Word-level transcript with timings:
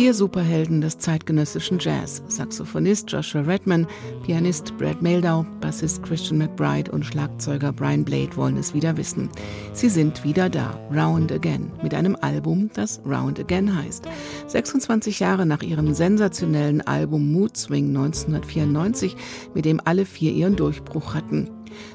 Vier 0.00 0.14
Superhelden 0.14 0.80
des 0.80 0.96
zeitgenössischen 0.96 1.78
Jazz. 1.78 2.22
Saxophonist 2.26 3.12
Joshua 3.12 3.42
Redman, 3.42 3.86
Pianist 4.24 4.74
Brad 4.78 5.02
Meldau, 5.02 5.44
Bassist 5.60 6.02
Christian 6.02 6.38
McBride 6.38 6.90
und 6.90 7.04
Schlagzeuger 7.04 7.70
Brian 7.70 8.02
Blade 8.02 8.34
wollen 8.34 8.56
es 8.56 8.72
wieder 8.72 8.96
wissen. 8.96 9.28
Sie 9.74 9.90
sind 9.90 10.24
wieder 10.24 10.48
da, 10.48 10.80
Round 10.90 11.30
Again, 11.30 11.70
mit 11.82 11.92
einem 11.92 12.16
Album, 12.22 12.70
das 12.72 13.02
Round 13.04 13.38
Again 13.40 13.76
heißt. 13.76 14.08
26 14.46 15.20
Jahre 15.20 15.44
nach 15.44 15.62
ihrem 15.62 15.92
sensationellen 15.92 16.80
Album 16.80 17.30
Mood 17.30 17.58
Swing 17.58 17.88
1994, 17.88 19.14
mit 19.52 19.66
dem 19.66 19.82
alle 19.84 20.06
vier 20.06 20.32
ihren 20.32 20.56
Durchbruch 20.56 21.12
hatten. 21.12 21.50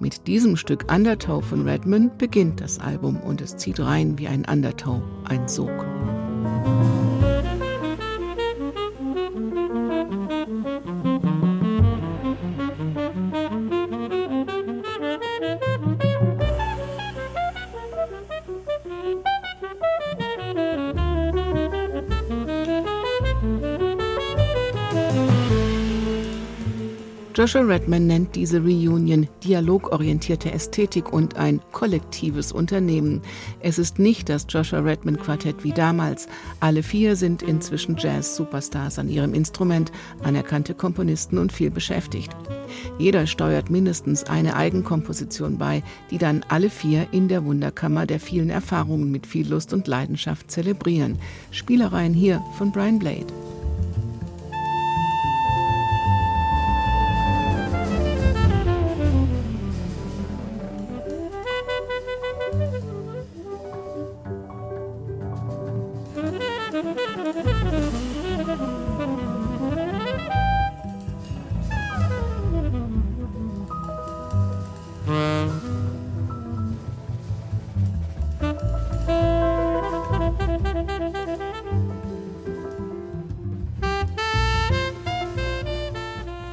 Mit 0.00 0.26
diesem 0.26 0.58
Stück 0.58 0.92
Undertow 0.92 1.42
von 1.42 1.66
Redman 1.66 2.10
beginnt 2.18 2.60
das 2.60 2.78
Album 2.78 3.16
und 3.22 3.40
es 3.40 3.56
zieht 3.56 3.80
rein 3.80 4.18
wie 4.18 4.28
ein 4.28 4.44
Undertow, 4.44 5.00
ein 5.24 5.48
Sog. 5.48 5.86
Joshua 27.36 27.60
Redman 27.60 28.06
nennt 28.06 28.34
diese 28.34 28.62
Reunion 28.62 29.28
dialogorientierte 29.44 30.50
Ästhetik 30.52 31.12
und 31.12 31.36
ein 31.36 31.60
kollektives 31.72 32.50
Unternehmen. 32.50 33.20
Es 33.60 33.78
ist 33.78 33.98
nicht 33.98 34.30
das 34.30 34.46
Joshua 34.48 34.78
Redman 34.78 35.18
Quartett 35.18 35.62
wie 35.62 35.72
damals. 35.72 36.28
Alle 36.60 36.82
vier 36.82 37.14
sind 37.14 37.42
inzwischen 37.42 37.98
Jazz-Superstars 37.98 38.98
an 38.98 39.10
ihrem 39.10 39.34
Instrument, 39.34 39.92
anerkannte 40.22 40.72
Komponisten 40.72 41.36
und 41.36 41.52
viel 41.52 41.70
beschäftigt. 41.70 42.34
Jeder 42.98 43.26
steuert 43.26 43.68
mindestens 43.68 44.24
eine 44.24 44.56
Eigenkomposition 44.56 45.58
bei, 45.58 45.82
die 46.10 46.16
dann 46.16 46.42
alle 46.48 46.70
vier 46.70 47.06
in 47.12 47.28
der 47.28 47.44
Wunderkammer 47.44 48.06
der 48.06 48.18
vielen 48.18 48.48
Erfahrungen 48.48 49.10
mit 49.10 49.26
viel 49.26 49.46
Lust 49.46 49.74
und 49.74 49.86
Leidenschaft 49.86 50.50
zelebrieren. 50.50 51.18
Spielereien 51.50 52.14
hier 52.14 52.42
von 52.56 52.72
Brian 52.72 52.98
Blade. 52.98 53.26
Thank 66.76 67.46
you. 67.46 67.55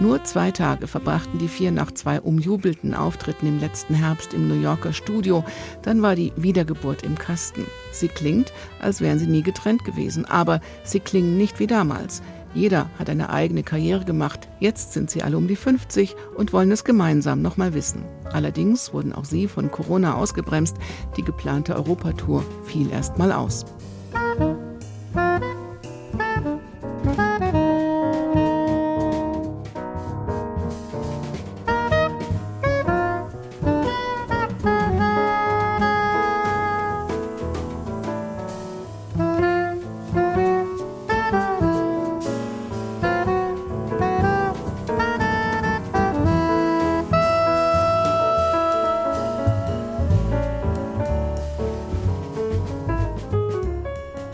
Nur 0.00 0.24
zwei 0.24 0.50
Tage 0.50 0.86
verbrachten 0.86 1.38
die 1.38 1.46
vier 1.46 1.70
nach 1.70 1.92
zwei 1.92 2.22
umjubelten 2.22 2.94
Auftritten 2.94 3.46
im 3.46 3.60
letzten 3.60 3.92
Herbst 3.92 4.32
im 4.32 4.48
New 4.48 4.58
Yorker 4.58 4.94
Studio. 4.94 5.44
Dann 5.82 6.00
war 6.00 6.16
die 6.16 6.32
Wiedergeburt 6.36 7.02
im 7.02 7.18
Kasten. 7.18 7.66
Sie 7.92 8.08
klingt, 8.08 8.50
als 8.80 9.02
wären 9.02 9.18
sie 9.18 9.26
nie 9.26 9.42
getrennt 9.42 9.84
gewesen, 9.84 10.24
aber 10.24 10.62
sie 10.84 11.00
klingen 11.00 11.36
nicht 11.36 11.58
wie 11.60 11.66
damals. 11.66 12.22
Jeder 12.54 12.88
hat 12.98 13.10
eine 13.10 13.28
eigene 13.28 13.62
Karriere 13.62 14.06
gemacht. 14.06 14.48
Jetzt 14.58 14.94
sind 14.94 15.10
sie 15.10 15.22
alle 15.22 15.36
um 15.36 15.46
die 15.46 15.54
50 15.54 16.16
und 16.34 16.54
wollen 16.54 16.72
es 16.72 16.84
gemeinsam 16.84 17.42
nochmal 17.42 17.74
wissen. 17.74 18.02
Allerdings 18.32 18.94
wurden 18.94 19.12
auch 19.12 19.26
sie 19.26 19.48
von 19.48 19.70
Corona 19.70 20.14
ausgebremst. 20.14 20.78
Die 21.18 21.22
geplante 21.22 21.76
Europatour 21.76 22.42
fiel 22.64 22.90
erst 22.90 23.18
mal 23.18 23.32
aus. 23.32 23.66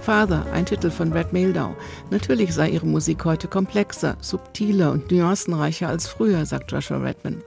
Father, 0.06 0.46
ein 0.52 0.64
Titel 0.64 0.92
von 0.92 1.12
Red 1.12 1.32
Meldau. 1.32 1.74
Natürlich 2.12 2.54
sei 2.54 2.70
ihre 2.70 2.86
Musik 2.86 3.24
heute 3.24 3.48
komplexer, 3.48 4.16
subtiler 4.20 4.92
und 4.92 5.10
nuancenreicher 5.10 5.88
als 5.88 6.06
früher, 6.06 6.46
sagt 6.46 6.70
Joshua 6.70 6.98
Redman. 6.98 7.42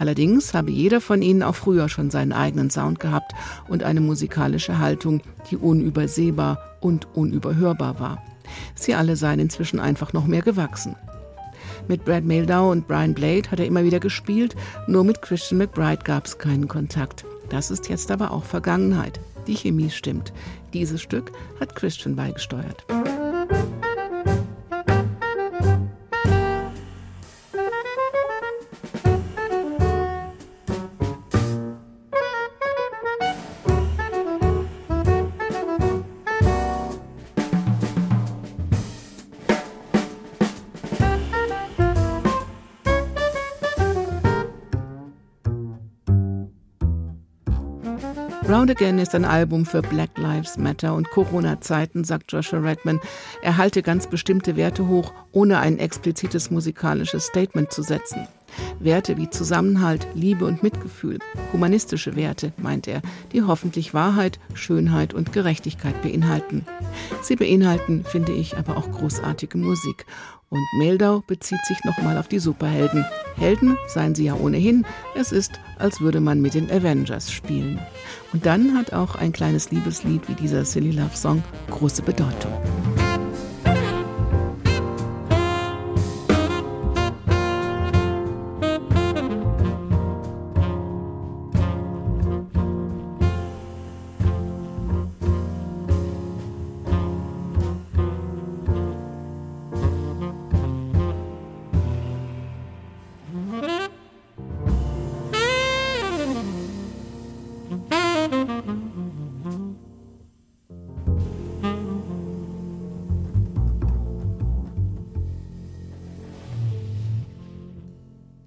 Allerdings 0.00 0.52
habe 0.52 0.72
jeder 0.72 1.00
von 1.00 1.22
ihnen 1.22 1.44
auch 1.44 1.54
früher 1.54 1.88
schon 1.88 2.10
seinen 2.10 2.32
eigenen 2.32 2.70
Sound 2.70 2.98
gehabt 2.98 3.30
und 3.68 3.84
eine 3.84 4.00
musikalische 4.00 4.80
Haltung, 4.80 5.20
die 5.48 5.56
unübersehbar 5.56 6.58
und 6.80 7.06
unüberhörbar 7.14 8.00
war. 8.00 8.20
Sie 8.74 8.96
alle 8.96 9.14
seien 9.14 9.38
inzwischen 9.38 9.78
einfach 9.78 10.12
noch 10.12 10.26
mehr 10.26 10.42
gewachsen. 10.42 10.96
Mit 11.86 12.04
Brad 12.04 12.24
Meldau 12.24 12.72
und 12.72 12.88
Brian 12.88 13.14
Blade 13.14 13.48
hat 13.48 13.60
er 13.60 13.66
immer 13.66 13.84
wieder 13.84 14.00
gespielt, 14.00 14.56
nur 14.88 15.04
mit 15.04 15.22
Christian 15.22 15.58
McBride 15.58 16.02
gab 16.02 16.26
es 16.26 16.36
keinen 16.36 16.66
Kontakt. 16.66 17.24
Das 17.52 17.70
ist 17.70 17.90
jetzt 17.90 18.10
aber 18.10 18.30
auch 18.30 18.44
Vergangenheit. 18.44 19.20
Die 19.46 19.54
Chemie 19.54 19.90
stimmt. 19.90 20.32
Dieses 20.72 21.02
Stück 21.02 21.32
hat 21.60 21.76
Christian 21.76 22.16
beigesteuert. 22.16 22.86
Round 48.48 48.70
Again 48.70 48.98
ist 48.98 49.14
ein 49.14 49.24
Album 49.24 49.64
für 49.64 49.82
Black 49.82 50.16
Lives 50.16 50.58
Matter 50.58 50.94
und 50.94 51.08
Corona-Zeiten, 51.10 52.04
sagt 52.04 52.32
Joshua 52.32 52.58
Redman. 52.58 53.00
Er 53.42 53.56
halte 53.56 53.82
ganz 53.82 54.06
bestimmte 54.06 54.56
Werte 54.56 54.88
hoch, 54.88 55.12
ohne 55.30 55.58
ein 55.58 55.78
explizites 55.78 56.50
musikalisches 56.50 57.26
Statement 57.26 57.72
zu 57.72 57.82
setzen. 57.82 58.26
Werte 58.84 59.16
wie 59.16 59.30
Zusammenhalt, 59.30 60.06
Liebe 60.14 60.44
und 60.44 60.62
Mitgefühl, 60.62 61.18
humanistische 61.52 62.16
Werte, 62.16 62.52
meint 62.56 62.88
er, 62.88 63.02
die 63.32 63.42
hoffentlich 63.42 63.94
Wahrheit, 63.94 64.38
Schönheit 64.54 65.14
und 65.14 65.32
Gerechtigkeit 65.32 66.00
beinhalten. 66.02 66.66
Sie 67.22 67.36
beinhalten, 67.36 68.04
finde 68.04 68.32
ich, 68.32 68.56
aber 68.56 68.76
auch 68.76 68.90
großartige 68.90 69.58
Musik. 69.58 70.06
Und 70.50 70.66
Meldau 70.78 71.22
bezieht 71.26 71.64
sich 71.64 71.82
nochmal 71.84 72.18
auf 72.18 72.28
die 72.28 72.38
Superhelden. 72.38 73.06
Helden 73.36 73.78
seien 73.86 74.14
sie 74.14 74.24
ja 74.24 74.34
ohnehin. 74.34 74.84
Es 75.14 75.32
ist, 75.32 75.52
als 75.78 76.02
würde 76.02 76.20
man 76.20 76.42
mit 76.42 76.52
den 76.52 76.70
Avengers 76.70 77.32
spielen. 77.32 77.80
Und 78.34 78.44
dann 78.44 78.76
hat 78.76 78.92
auch 78.92 79.14
ein 79.14 79.32
kleines 79.32 79.70
Liebeslied 79.70 80.28
wie 80.28 80.34
dieser 80.34 80.66
Silly 80.66 80.90
Love 80.90 81.16
Song 81.16 81.42
große 81.70 82.02
Bedeutung. 82.02 82.52